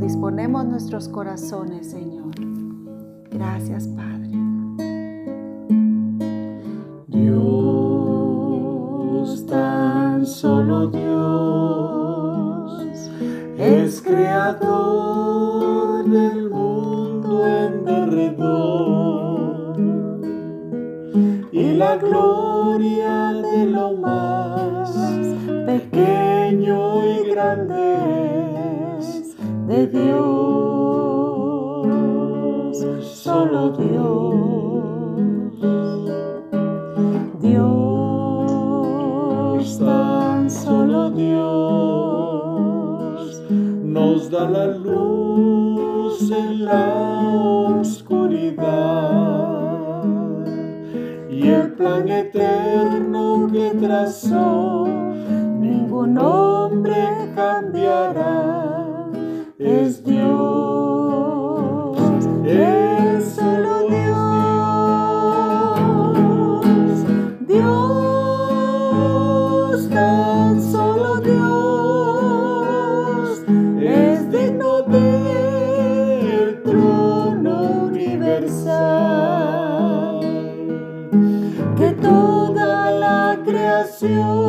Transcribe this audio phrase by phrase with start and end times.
[0.00, 2.34] Disponemos nuestros corazones, Señor.
[3.30, 4.30] Gracias, Padre.
[7.08, 7.86] Dios,
[9.46, 11.10] tan solo Dios,
[13.56, 15.24] es creador
[16.08, 19.76] del mundo en derredor
[21.52, 23.66] y la gloria de
[30.04, 31.66] Dios,
[33.00, 34.84] solo Dios.
[37.40, 38.48] Dios,
[39.78, 41.40] tan solo Dios,
[43.82, 48.84] nos da la luz en la oscuridad
[51.30, 54.86] y el plan eterno que trazó
[55.58, 58.83] ningún hombre cambiará.
[59.56, 60.26] Es Dios,
[62.44, 64.26] es solo Dios,
[67.46, 68.68] Dios,
[69.90, 71.44] tan solo Dios,
[73.80, 78.74] es digno del trono universal.
[81.76, 84.43] Que toda la creación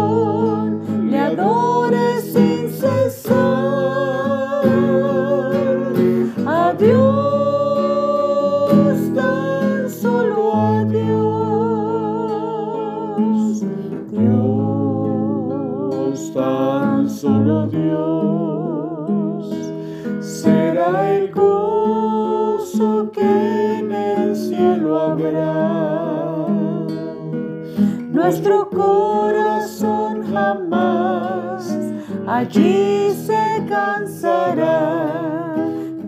[32.46, 35.56] allí se cansará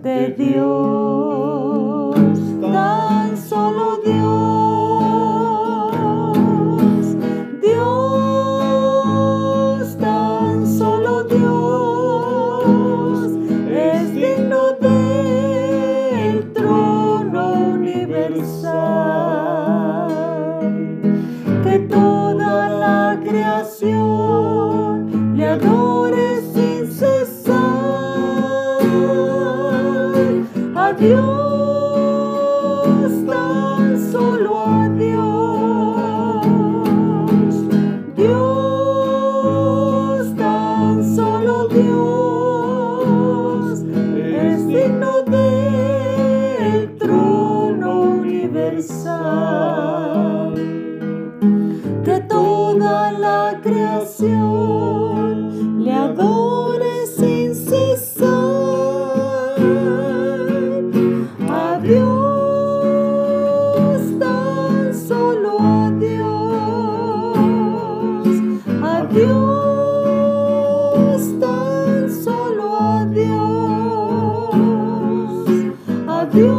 [0.02, 1.57] de Dios,
[31.00, 31.47] A
[76.38, 76.54] Dios,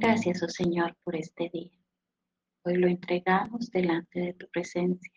[0.00, 1.70] Gracias, oh Señor, por este día.
[2.64, 5.12] Hoy lo entregamos delante de tu presencia.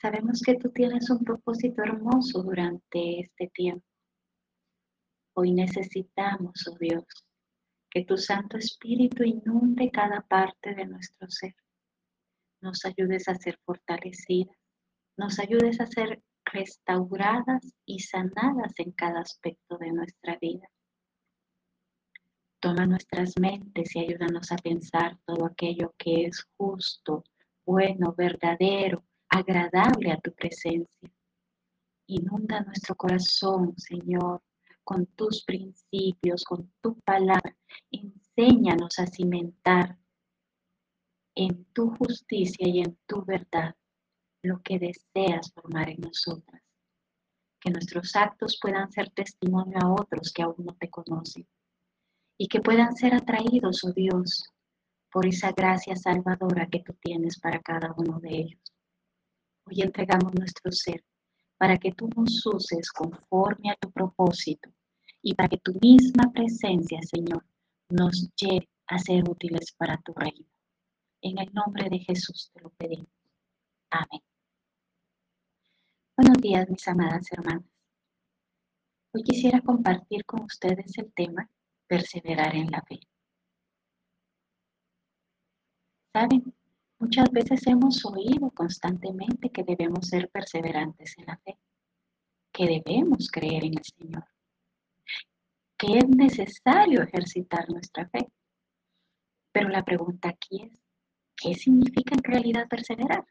[0.00, 3.84] Sabemos que tú tienes un propósito hermoso durante este tiempo.
[5.34, 7.04] Hoy necesitamos, oh Dios,
[7.90, 11.54] que tu Santo Espíritu inunde cada parte de nuestro ser.
[12.60, 14.56] Nos ayudes a ser fortalecidas,
[15.16, 20.68] nos ayudes a ser restauradas y sanadas en cada aspecto de nuestra vida.
[22.60, 27.24] Toma nuestras mentes y ayúdanos a pensar todo aquello que es justo,
[27.64, 31.12] bueno, verdadero, agradable a tu presencia.
[32.06, 34.42] Inunda nuestro corazón, Señor,
[34.88, 37.54] con tus principios, con tu palabra.
[37.90, 39.98] Enséñanos a cimentar
[41.34, 43.76] en tu justicia y en tu verdad
[44.42, 46.62] lo que deseas formar en nosotras.
[47.60, 51.46] Que nuestros actos puedan ser testimonio a otros que aún no te conocen
[52.38, 54.42] y que puedan ser atraídos, oh Dios,
[55.12, 58.62] por esa gracia salvadora que tú tienes para cada uno de ellos.
[59.66, 61.04] Hoy entregamos nuestro ser
[61.58, 64.70] para que tú nos uses conforme a tu propósito
[65.28, 67.44] y para que tu misma presencia, Señor,
[67.90, 70.46] nos lleve a ser útiles para tu reino.
[71.20, 73.10] En el nombre de Jesús te lo pedimos.
[73.90, 74.22] Amén.
[76.16, 77.68] Buenos días, mis amadas hermanas.
[79.12, 81.46] Hoy quisiera compartir con ustedes el tema
[81.86, 83.00] perseverar en la fe.
[86.14, 86.54] Saben,
[86.98, 91.58] muchas veces hemos oído constantemente que debemos ser perseverantes en la fe,
[92.50, 94.24] que debemos creer en el Señor,
[95.78, 98.30] que es necesario ejercitar nuestra fe.
[99.52, 100.82] Pero la pregunta aquí es,
[101.36, 103.24] ¿qué significa en realidad perseverar?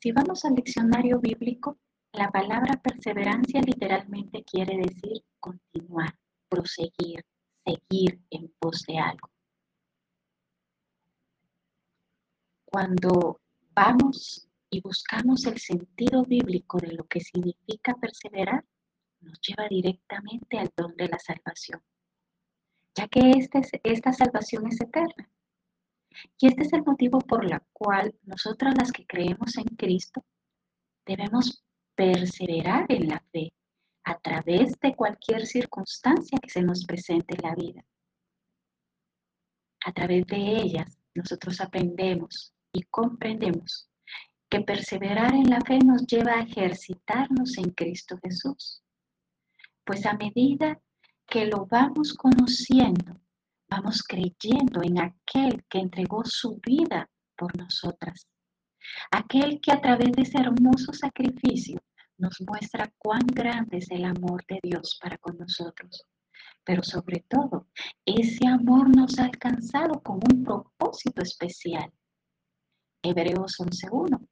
[0.00, 1.78] Si vamos al diccionario bíblico,
[2.12, 6.16] la palabra perseverancia literalmente quiere decir continuar,
[6.48, 7.24] proseguir,
[7.64, 9.30] seguir en pos de algo.
[12.64, 13.40] Cuando
[13.74, 18.64] vamos y buscamos el sentido bíblico de lo que significa perseverar,
[19.20, 21.82] nos lleva directamente al don de la salvación,
[22.94, 25.30] ya que este esta salvación es eterna.
[26.40, 30.24] Y este es el motivo por el cual nosotras las que creemos en Cristo
[31.06, 33.52] debemos perseverar en la fe
[34.04, 37.84] a través de cualquier circunstancia que se nos presente en la vida.
[39.84, 43.88] A través de ellas nosotros aprendemos y comprendemos
[44.48, 48.82] que perseverar en la fe nos lleva a ejercitarnos en Cristo Jesús.
[49.88, 50.78] Pues a medida
[51.26, 53.22] que lo vamos conociendo,
[53.70, 58.26] vamos creyendo en aquel que entregó su vida por nosotras.
[59.10, 61.80] Aquel que a través de ese hermoso sacrificio
[62.18, 66.04] nos muestra cuán grande es el amor de Dios para con nosotros.
[66.64, 67.68] Pero sobre todo,
[68.04, 71.90] ese amor nos ha alcanzado con un propósito especial.
[73.02, 74.28] Hebreos 11.1.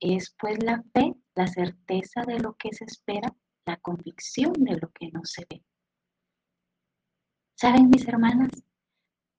[0.00, 3.32] Es pues la fe, la certeza de lo que se espera,
[3.64, 5.64] la convicción de lo que no se ve.
[7.54, 8.50] ¿Saben mis hermanas?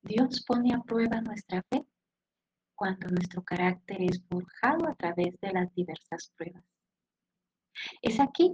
[0.02, 1.86] Dios pone a prueba nuestra fe
[2.75, 6.64] cuando nuestro carácter es forjado a través de las diversas pruebas.
[8.02, 8.54] Es aquí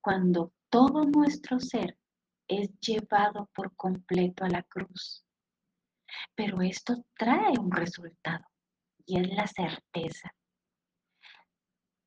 [0.00, 1.98] cuando todo nuestro ser
[2.48, 5.24] es llevado por completo a la cruz.
[6.34, 8.44] Pero esto trae un resultado
[9.06, 10.34] y es la certeza.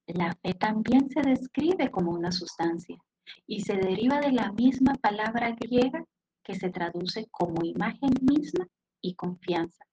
[0.08, 3.03] La fe también se describe como una sustancia
[3.46, 6.04] y se deriva de la misma palabra griega
[6.44, 8.68] que se traduce como imagen misma
[9.02, 9.86] y confianza.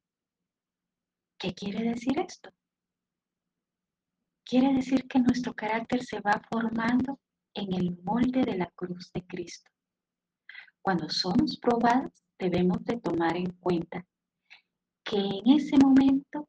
[1.38, 2.50] ¿Qué quiere decir esto?
[4.44, 7.20] Quiere decir que nuestro carácter se va formando
[7.54, 9.70] en el molde de la cruz de Cristo.
[10.82, 14.04] Cuando somos probadas, debemos de tomar en cuenta
[15.04, 16.48] que en ese momento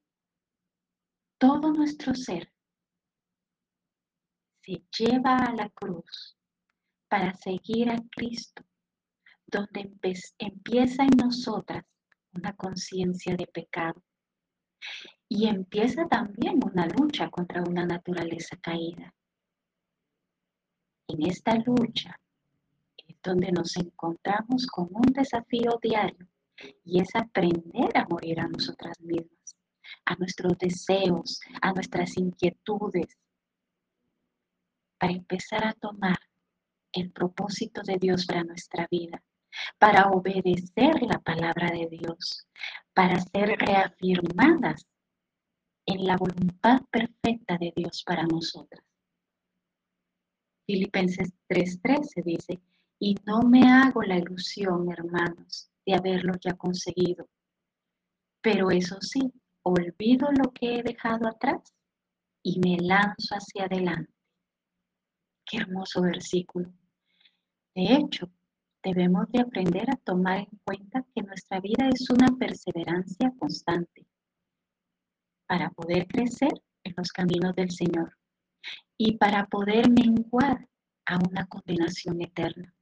[1.37, 2.51] todo nuestro ser
[4.61, 6.37] se lleva a la cruz
[7.11, 8.63] para seguir a Cristo,
[9.45, 9.81] donde
[10.39, 11.83] empieza en nosotras
[12.33, 14.01] una conciencia de pecado
[15.27, 19.13] y empieza también una lucha contra una naturaleza caída.
[21.09, 22.17] En esta lucha
[22.95, 26.29] es donde nos encontramos con un desafío diario
[26.85, 29.57] y es aprender a morir a nosotras mismas,
[30.05, 33.17] a nuestros deseos, a nuestras inquietudes,
[34.97, 36.17] para empezar a tomar
[36.93, 39.23] el propósito de Dios para nuestra vida,
[39.77, 42.47] para obedecer la palabra de Dios,
[42.93, 44.85] para ser reafirmadas
[45.85, 48.83] en la voluntad perfecta de Dios para nosotras.
[50.65, 52.61] Filipenses 3:13 dice,
[52.99, 57.27] y no me hago la ilusión, hermanos, de haberlo ya conseguido.
[58.41, 61.73] Pero eso sí, olvido lo que he dejado atrás
[62.43, 64.13] y me lanzo hacia adelante.
[65.45, 66.71] Qué hermoso versículo.
[67.73, 68.29] De hecho,
[68.83, 74.05] debemos de aprender a tomar en cuenta que nuestra vida es una perseverancia constante
[75.47, 76.51] para poder crecer
[76.83, 78.17] en los caminos del Señor
[78.97, 80.67] y para poder menguar
[81.05, 82.73] a una condenación eterna.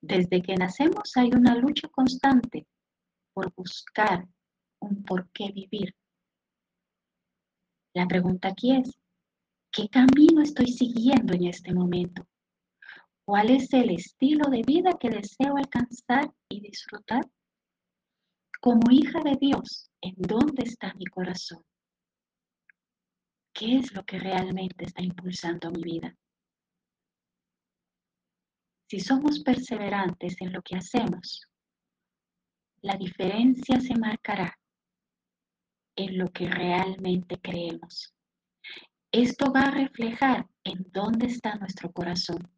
[0.00, 2.66] Desde que nacemos hay una lucha constante
[3.32, 4.28] por buscar
[4.80, 5.94] un por qué vivir.
[7.94, 8.98] La pregunta aquí es,
[9.72, 12.26] ¿qué camino estoy siguiendo en este momento?
[13.28, 17.20] ¿Cuál es el estilo de vida que deseo alcanzar y disfrutar?
[18.58, 21.62] Como hija de Dios, ¿en dónde está mi corazón?
[23.52, 26.16] ¿Qué es lo que realmente está impulsando mi vida?
[28.88, 31.46] Si somos perseverantes en lo que hacemos,
[32.80, 34.58] la diferencia se marcará
[35.96, 38.10] en lo que realmente creemos.
[39.12, 42.57] Esto va a reflejar en dónde está nuestro corazón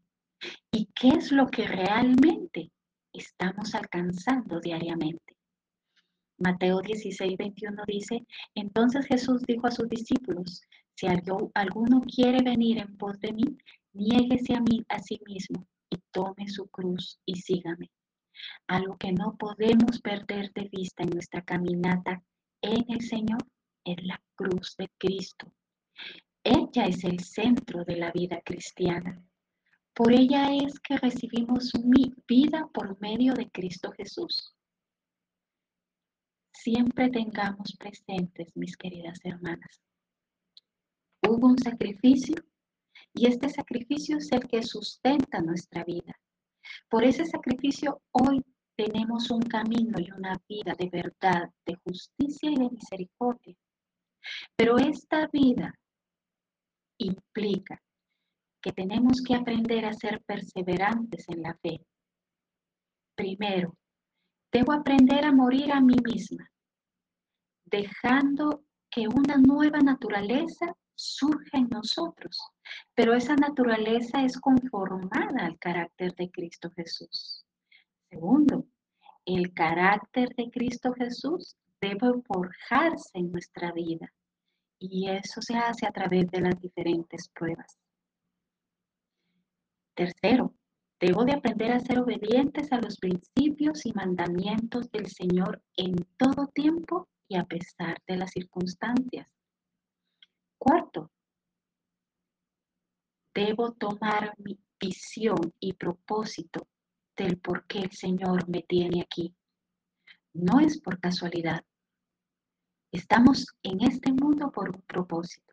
[0.73, 2.71] y qué es lo que realmente
[3.13, 5.37] estamos alcanzando diariamente.
[6.39, 10.63] Mateo 16, 21 dice, entonces Jesús dijo a sus discípulos,
[10.95, 13.45] si alguno quiere venir en pos de mí,
[13.93, 17.91] niéguese a mí a sí mismo y tome su cruz y sígame.
[18.69, 22.23] Algo que no podemos perder de vista en nuestra caminata
[22.63, 23.45] en el Señor
[23.85, 25.53] es la cruz de Cristo.
[26.43, 29.23] Ella es el centro de la vida cristiana.
[29.95, 34.55] Por ella es que recibimos mi vida por medio de Cristo Jesús.
[36.53, 39.83] Siempre tengamos presentes, mis queridas hermanas.
[41.27, 42.37] Hubo un sacrificio
[43.15, 46.19] y este sacrificio es el que sustenta nuestra vida.
[46.89, 48.45] Por ese sacrificio hoy
[48.77, 53.57] tenemos un camino y una vida de verdad, de justicia y de misericordia.
[54.57, 55.75] Pero esta vida
[56.99, 57.83] implica
[58.61, 61.85] que tenemos que aprender a ser perseverantes en la fe.
[63.15, 63.77] Primero,
[64.53, 66.51] debo aprender a morir a mí misma,
[67.65, 72.39] dejando que una nueva naturaleza surja en nosotros,
[72.95, 77.47] pero esa naturaleza es conformada al carácter de Cristo Jesús.
[78.11, 78.67] Segundo,
[79.25, 84.13] el carácter de Cristo Jesús debe forjarse en nuestra vida
[84.79, 87.79] y eso se hace a través de las diferentes pruebas.
[90.01, 90.55] Tercero,
[90.99, 96.47] debo de aprender a ser obedientes a los principios y mandamientos del Señor en todo
[96.55, 99.31] tiempo y a pesar de las circunstancias.
[100.59, 101.11] Cuarto,
[103.35, 106.67] debo tomar mi visión y propósito
[107.15, 109.35] del por qué el Señor me tiene aquí.
[110.33, 111.63] No es por casualidad.
[112.91, 115.53] Estamos en este mundo por un propósito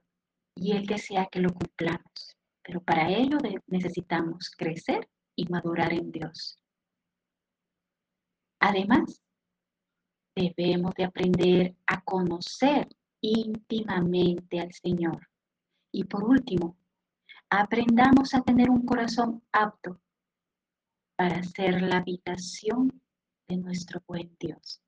[0.55, 2.36] y Él desea que lo cumplamos,
[2.67, 6.61] pero para ello necesitamos crecer y madurar en Dios.
[8.59, 9.23] Además,
[10.35, 12.89] debemos de aprender a conocer
[13.21, 15.29] íntimamente al Señor.
[15.93, 16.77] Y por último,
[17.49, 20.01] aprendamos a tener un corazón apto
[21.15, 23.01] para ser la habitación
[23.47, 24.81] de nuestro buen Dios.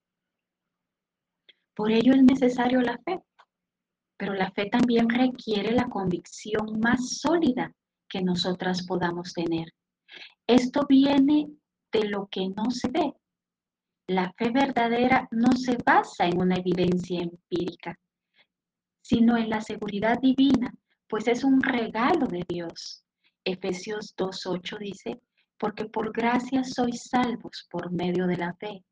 [1.74, 3.24] Por ello es necesario la fe,
[4.20, 7.74] pero la fe también requiere la convicción más sólida
[8.10, 9.74] que nosotras podamos tener.
[10.46, 11.48] Esto viene
[11.94, 13.14] de lo que no se ve.
[14.08, 17.98] La fe verdadera no se basa en una evidencia empírica,
[19.02, 20.74] sino en la seguridad divina,
[21.08, 23.06] pues es un regalo de Dios.
[23.46, 25.22] Efesios 2.8 dice,
[25.58, 28.84] porque por gracia sois salvos por medio de la fe.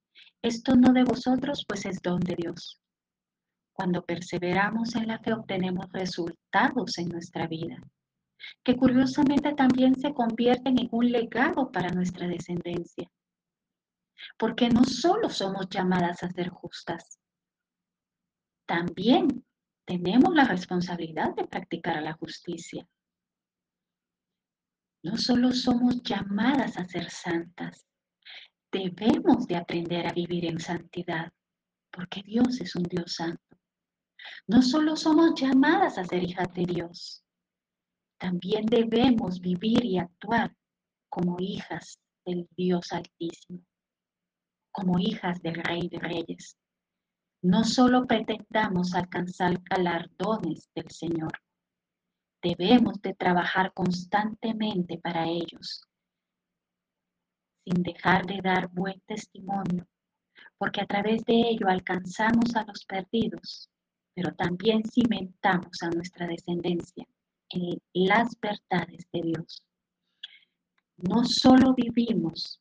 [0.41, 2.79] Esto no de vosotros, pues es don de Dios.
[3.77, 7.77] Cuando perseveramos en la fe obtenemos resultados en nuestra vida,
[8.63, 13.07] que curiosamente también se convierten en un legado para nuestra descendencia.
[14.36, 17.19] Porque no solo somos llamadas a ser justas,
[18.65, 19.46] también
[19.86, 22.84] tenemos la responsabilidad de practicar la justicia.
[25.03, 27.86] No solo somos llamadas a ser santas,
[28.72, 31.31] debemos de aprender a vivir en santidad,
[31.91, 33.47] porque Dios es un Dios santo.
[34.46, 37.24] No solo somos llamadas a ser hijas de Dios,
[38.20, 40.56] también debemos vivir y actuar
[41.10, 43.63] como hijas del Dios Altísimo,
[44.72, 46.58] como hijas del Rey de Reyes.
[47.41, 51.32] No solo pretendamos alcanzar galardones del Señor,
[52.41, 55.84] debemos de trabajar constantemente para ellos,
[57.65, 59.88] sin dejar de dar buen testimonio,
[60.58, 63.70] porque a través de ello alcanzamos a los perdidos,
[64.17, 67.05] pero también cimentamos a nuestra descendencia
[67.50, 69.63] en las verdades de Dios.
[70.97, 72.59] No solo vivimos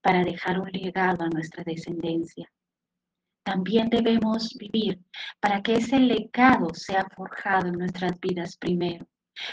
[0.00, 2.50] para dejar un legado a nuestra descendencia,
[3.44, 4.98] también debemos vivir
[5.40, 9.06] para que ese legado sea forjado en nuestras vidas primero,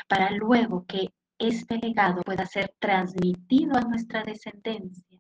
[0.07, 5.19] para luego que este legado pueda ser transmitido a nuestra descendencia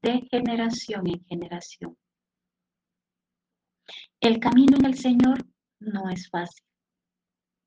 [0.00, 1.98] de generación en generación.
[4.20, 5.46] El camino en el Señor
[5.78, 6.64] no es fácil.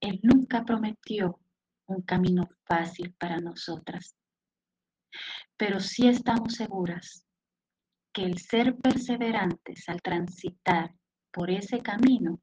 [0.02, 1.40] Él nunca prometió
[1.86, 4.18] un camino fácil para nosotras,
[5.56, 7.26] pero sí estamos seguras
[8.14, 10.94] que el ser perseverantes al transitar
[11.32, 12.42] por ese camino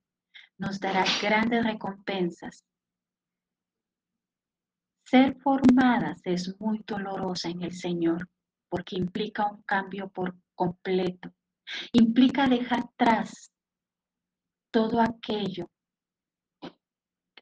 [0.57, 2.65] nos dará grandes recompensas.
[5.05, 8.27] Ser formadas es muy dolorosa en el Señor
[8.71, 11.31] porque implica un cambio por completo,
[11.93, 13.53] implica dejar atrás
[14.71, 15.69] todo aquello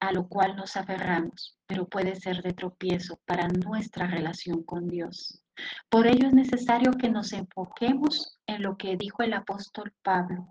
[0.01, 5.43] a lo cual nos aferramos, pero puede ser de tropiezo para nuestra relación con Dios.
[5.89, 10.49] Por ello es necesario que nos enfoquemos en lo que dijo el apóstol Pablo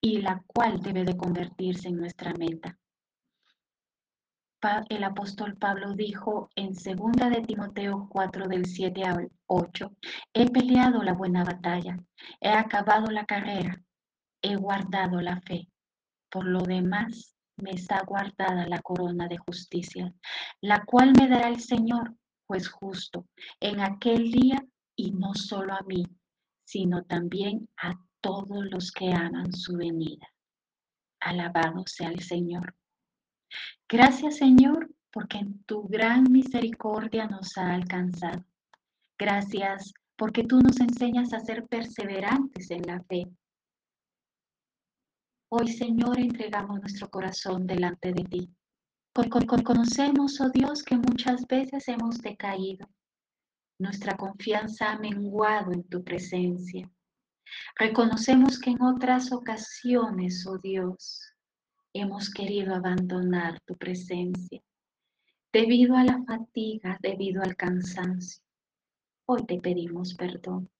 [0.00, 2.76] y la cual debe de convertirse en nuestra meta.
[4.88, 9.96] el apóstol Pablo dijo en 2 de Timoteo 4 del 7 al 8,
[10.34, 11.98] he peleado la buena batalla,
[12.40, 13.82] he acabado la carrera,
[14.42, 15.68] he guardado la fe.
[16.30, 20.12] Por lo demás, me está guardada la corona de justicia,
[20.60, 22.14] la cual me dará el Señor,
[22.46, 23.26] pues justo,
[23.60, 24.64] en aquel día,
[24.96, 26.04] y no solo a mí,
[26.64, 30.26] sino también a todos los que aman su venida.
[31.20, 32.74] Alabado sea el Señor.
[33.88, 38.44] Gracias Señor, porque en tu gran misericordia nos ha alcanzado.
[39.18, 43.26] Gracias porque tú nos enseñas a ser perseverantes en la fe.
[45.54, 48.50] Hoy Señor entregamos nuestro corazón delante de ti.
[49.12, 52.88] Conocemos, oh Dios, que muchas veces hemos decaído.
[53.78, 56.90] Nuestra confianza ha menguado en tu presencia.
[57.78, 61.20] Reconocemos que en otras ocasiones, oh Dios,
[61.92, 64.62] hemos querido abandonar tu presencia
[65.52, 68.42] debido a la fatiga, debido al cansancio.
[69.26, 70.70] Hoy te pedimos perdón.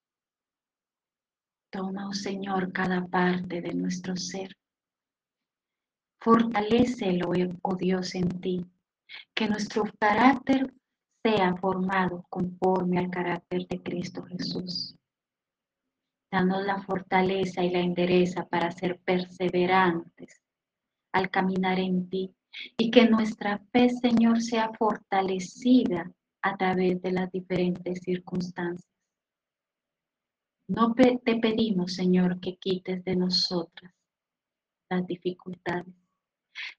[1.69, 4.57] Toma, oh Señor, cada parte de nuestro ser.
[6.23, 8.65] Fortalécelo, oh Dios, en ti.
[9.35, 10.73] Que nuestro carácter
[11.25, 14.97] sea formado conforme al carácter de Cristo Jesús.
[16.31, 20.41] Danos la fortaleza y la endereza para ser perseverantes
[21.13, 22.35] al caminar en ti
[22.79, 26.13] y que nuestra fe, Señor, sea fortalecida
[26.43, 28.89] a través de las diferentes circunstancias.
[30.69, 33.93] No te pedimos, Señor, que quites de nosotras
[34.89, 36.02] las dificultades.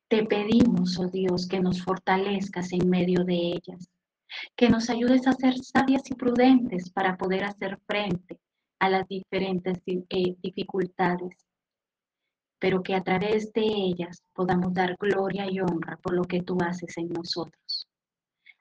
[0.08, 3.89] Te pedimos, oh Dios, que nos fortalezcas en medio de ellas,
[4.56, 8.39] que nos ayudes a ser sabias y prudentes para poder hacer frente
[8.80, 11.36] a las diferentes eh, dificultades
[12.63, 16.58] pero que a través de ellas podamos dar gloria y honra por lo que tú
[16.62, 17.89] haces en nosotros.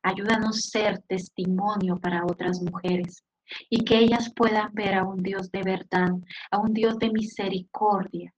[0.02, 3.23] Ayúdanos a ser testimonio para otras mujeres
[3.71, 6.11] y que ellas puedan ver a un Dios de verdad,
[6.50, 8.35] a un Dios de misericordia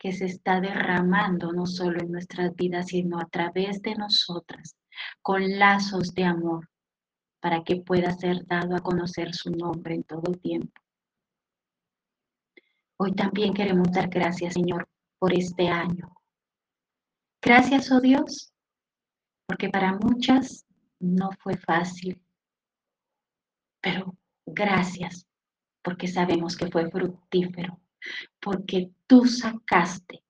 [0.00, 4.74] que se está derramando no solo en nuestras vidas, sino a través de nosotras,
[5.20, 6.70] con lazos de amor,
[7.38, 10.72] para que pueda ser dado a conocer su nombre en todo tiempo.
[12.96, 16.16] Hoy también queremos dar gracias, Señor, por este año.
[17.42, 18.54] Gracias, oh Dios,
[19.46, 20.64] porque para muchas
[20.98, 22.22] no fue fácil,
[23.82, 25.26] pero gracias
[25.82, 27.78] porque sabemos que fue fructífero,
[28.40, 30.22] porque tú sacaste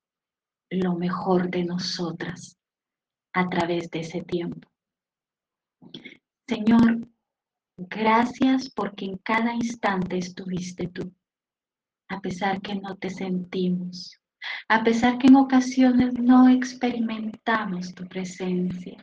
[0.71, 2.57] lo mejor de nosotras
[3.35, 4.67] a través de ese tiempo.
[6.49, 7.07] Señor,
[7.77, 11.13] gracias porque en cada instante estuviste tú,
[12.09, 14.19] a pesar que no te sentimos,
[14.67, 18.97] a pesar que en ocasiones no experimentamos tu presencia.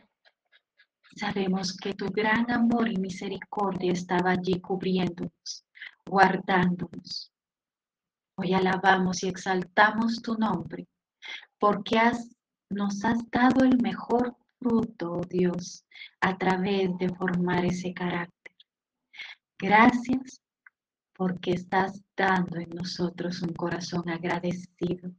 [1.14, 5.64] Sabemos que tu gran amor y misericordia estaba allí cubriéndonos,
[6.04, 7.32] guardándonos.
[8.38, 10.86] Hoy alabamos y exaltamos tu nombre,
[11.58, 12.00] porque
[12.70, 15.84] nos has dado el mejor fruto, oh Dios,
[16.20, 18.54] a través de formar ese carácter.
[19.58, 20.40] Gracias
[21.14, 25.10] porque estás dando en nosotros un corazón agradecido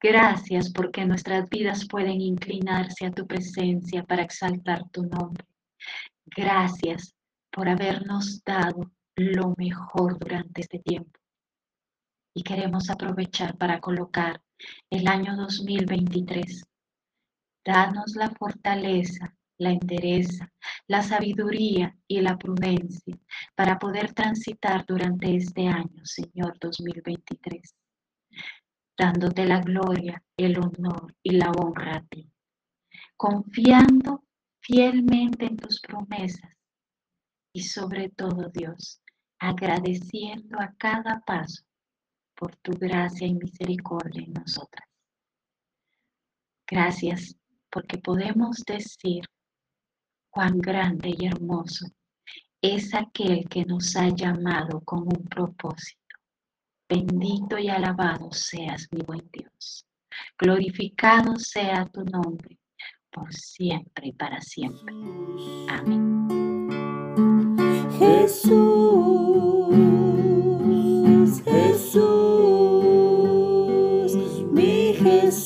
[0.00, 5.44] Gracias porque nuestras vidas pueden inclinarse a tu presencia para exaltar tu nombre.
[6.26, 7.14] Gracias
[7.50, 11.18] por habernos dado lo mejor durante este tiempo.
[12.36, 14.42] Y queremos aprovechar para colocar
[14.90, 16.64] el año 2023.
[17.64, 20.52] Danos la fortaleza, la entereza,
[20.86, 23.18] la sabiduría y la prudencia
[23.54, 27.74] para poder transitar durante este año, Señor 2023
[28.96, 32.30] dándote la gloria, el honor y la honra a ti,
[33.16, 34.24] confiando
[34.60, 36.50] fielmente en tus promesas
[37.52, 39.02] y sobre todo Dios,
[39.38, 41.64] agradeciendo a cada paso
[42.36, 44.86] por tu gracia y misericordia en nosotras.
[46.66, 47.36] Gracias
[47.70, 49.24] porque podemos decir
[50.30, 51.86] cuán grande y hermoso
[52.60, 56.06] es aquel que nos ha llamado con un propósito
[56.88, 59.84] Bendito y alabado seas, mi buen Dios.
[60.38, 62.60] Glorificado sea tu nombre,
[63.10, 64.94] por siempre y para siempre.
[65.68, 66.28] Amén.
[67.98, 69.66] Jesús.
[75.06, 75.45] peace.